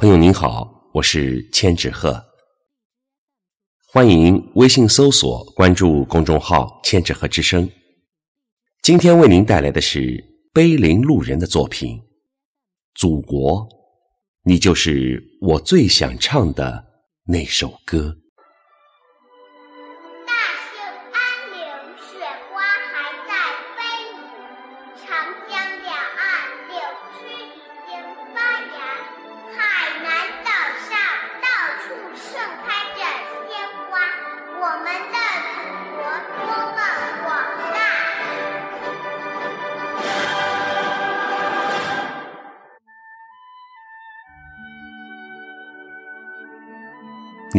[0.00, 2.24] 朋友您好，我是千纸鹤，
[3.86, 7.70] 欢迎微信搜索关注公众号“千纸鹤之声”。
[8.80, 10.24] 今天为您带来的是
[10.54, 11.98] 碑林路人的作品
[12.94, 13.60] 《祖国》，
[14.44, 16.82] 你就是我最想唱的
[17.26, 18.16] 那首歌。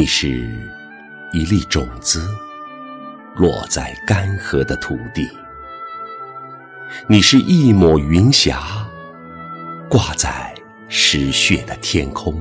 [0.00, 0.48] 你是
[1.30, 2.26] 一粒种子，
[3.36, 5.28] 落在干涸的土地；
[7.06, 8.62] 你是一抹云霞，
[9.90, 10.54] 挂在
[10.88, 12.32] 失血的天空；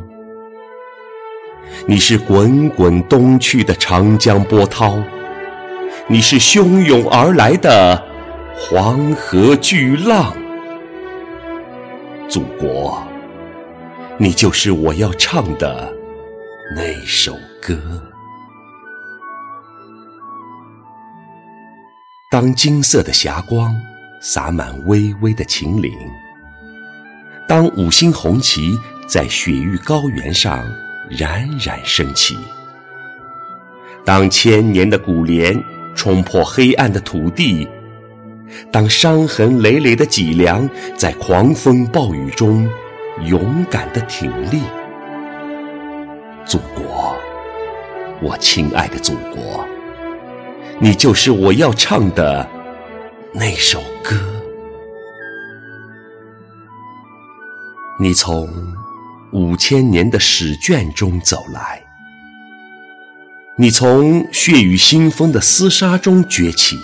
[1.86, 5.04] 你是滚滚东去的长江波涛；
[6.08, 8.02] 你是汹涌而来的
[8.56, 10.34] 黄河巨浪。
[12.30, 13.06] 祖国，
[14.18, 15.99] 你就是我要唱的。
[16.72, 17.76] 那首歌，
[22.30, 23.76] 当金色的霞光
[24.22, 25.92] 洒满巍巍的秦岭，
[27.48, 30.64] 当五星红旗在雪域高原上
[31.10, 32.38] 冉冉升起，
[34.06, 35.60] 当千年的古莲
[35.96, 37.68] 冲破黑暗的土地，
[38.72, 42.70] 当伤痕累累的脊梁在狂风暴雨中
[43.26, 44.62] 勇敢的挺立。
[46.50, 47.16] 祖国，
[48.24, 49.64] 我亲爱的祖国，
[50.80, 52.50] 你就是我要唱的
[53.32, 54.16] 那首歌。
[58.00, 58.50] 你从
[59.32, 61.84] 五千年的史卷中走来，
[63.56, 66.80] 你从血雨腥风的厮杀中崛起。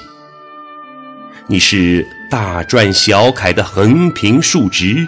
[1.48, 5.08] 你是大篆小楷的横平竖直，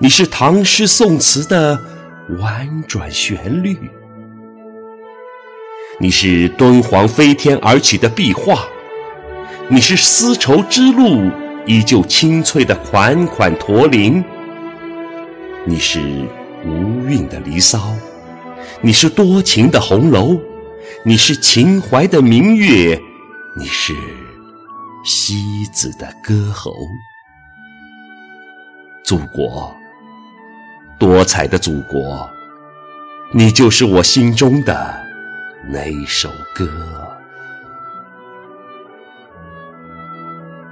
[0.00, 1.93] 你是唐诗宋词的。
[2.30, 3.76] 婉转旋律，
[6.00, 8.64] 你是敦煌飞天而起的壁画，
[9.68, 11.30] 你是丝绸之路
[11.66, 14.24] 依旧清脆的款款驼铃，
[15.66, 16.00] 你是
[16.64, 17.94] 无韵的离骚，
[18.80, 20.40] 你是多情的红楼，
[21.04, 22.98] 你是秦淮的明月，
[23.54, 23.92] 你是
[25.04, 26.72] 西子的歌喉，
[29.04, 29.76] 祖国。
[31.04, 32.26] 多彩的祖国，
[33.30, 34.96] 你就是我心中的
[35.68, 36.66] 那首歌。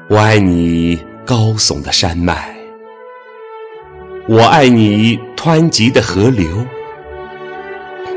[0.09, 2.57] 我爱你高耸的山脉，
[4.27, 6.67] 我爱你湍急的河流，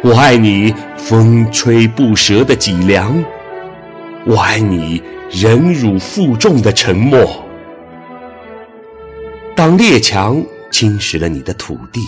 [0.02, 3.22] 我爱你风吹不折的脊梁，
[4.26, 7.44] 我爱你忍辱负重的沉默。
[9.54, 10.42] 当列强。
[10.78, 12.02] 侵蚀了你的土地，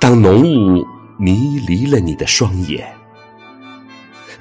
[0.00, 0.84] 当浓雾
[1.16, 2.92] 迷离了你的双眼，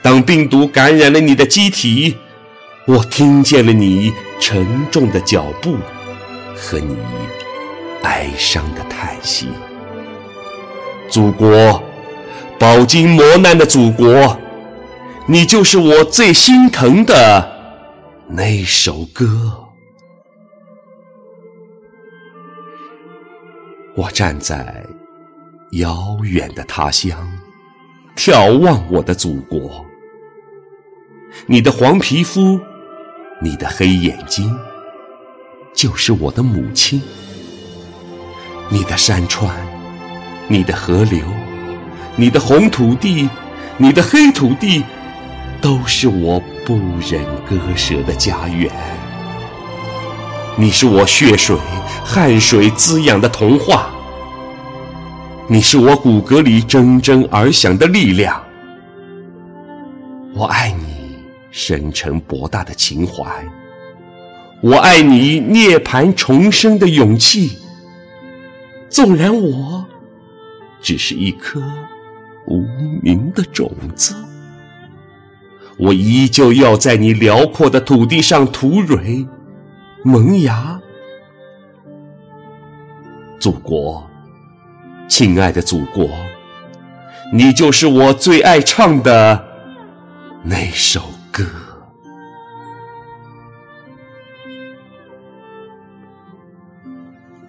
[0.02, 2.18] 当病毒感染了你的机体，
[2.88, 5.76] 我听见了你沉重的脚步
[6.58, 6.98] 和你
[8.02, 9.50] 哀伤的叹息。
[11.12, 11.84] 祖国，
[12.58, 14.36] 饱经磨难的祖国，
[15.28, 17.52] 你就是我最心疼的
[18.30, 19.69] 那首歌。
[23.96, 24.86] 我站在
[25.72, 27.18] 遥远的他乡，
[28.16, 29.86] 眺望我的祖国。
[31.46, 32.60] 你的黄皮肤，
[33.42, 34.58] 你的黑眼睛，
[35.74, 37.02] 就是我的母亲。
[38.70, 39.52] 你的山川，
[40.48, 41.20] 你的河流，
[42.16, 43.28] 你的红土地，
[43.78, 44.84] 你的黑土地，
[45.62, 48.72] 都是我不忍割舍的家园。
[50.60, 51.56] 你是我血水、
[52.04, 53.90] 汗水滋养的童话，
[55.48, 58.44] 你是我骨骼里铮铮而响的力量。
[60.34, 61.16] 我爱你
[61.50, 63.24] 深沉博大的情怀，
[64.62, 67.58] 我爱你涅槃重生的勇气。
[68.90, 69.86] 纵然我
[70.82, 71.64] 只是一颗
[72.48, 72.66] 无
[73.02, 74.14] 名的种子，
[75.78, 79.26] 我依旧要在你辽阔的土地上吐蕊。
[80.04, 80.80] 萌芽，
[83.38, 84.10] 祖国，
[85.10, 86.10] 亲爱的祖国，
[87.34, 89.46] 你就是我最爱唱的
[90.42, 91.44] 那首歌。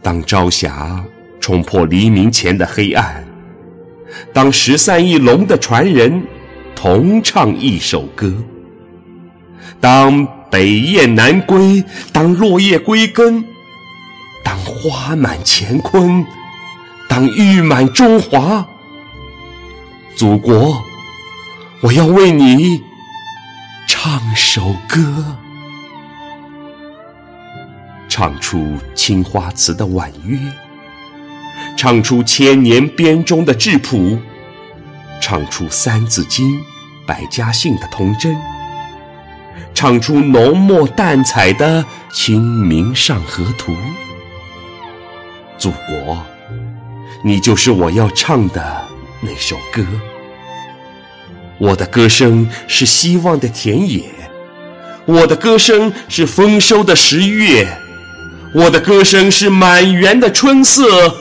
[0.03, 1.05] 当朝霞
[1.39, 3.25] 冲破黎明前的黑暗，
[4.33, 6.21] 当十三亿龙的传人
[6.75, 8.35] 同唱一首歌。
[9.81, 13.45] 当北雁南归，当落叶归根，
[14.43, 16.27] 当花满乾坤，
[17.09, 18.67] 当玉满中华，
[20.17, 20.83] 祖国，
[21.83, 22.83] 我要为你
[23.87, 25.37] 唱首歌，
[28.09, 30.37] 唱出青花瓷的婉约，
[31.77, 34.19] 唱出千年编钟的质朴，
[35.21, 36.61] 唱出三字经、
[37.07, 38.37] 百家姓的童真。
[39.75, 43.73] 唱出浓墨淡彩的《清明上河图》，
[45.57, 46.19] 祖国，
[47.25, 48.89] 你就是我要唱的
[49.21, 49.85] 那首歌。
[51.59, 54.05] 我的歌声是希望的田野，
[55.07, 57.69] 我的歌声是丰收的十月，
[58.55, 61.15] 我的歌声是满园的春色，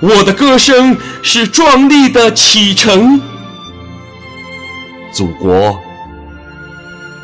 [0.00, 3.20] 我的歌声是壮丽的启程。
[5.12, 5.82] 祖国。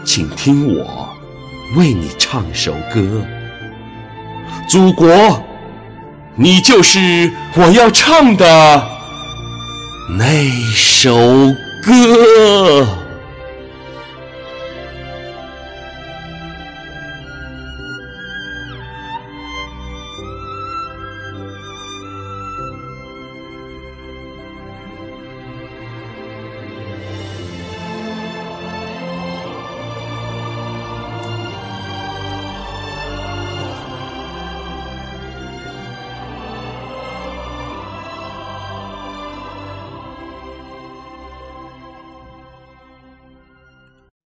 [0.04, 1.08] 请听我
[1.76, 3.26] 为你唱首歌，
[4.68, 5.42] 祖国，
[6.34, 8.86] 你就是我要唱的
[10.18, 11.16] 那首
[11.82, 13.03] 歌。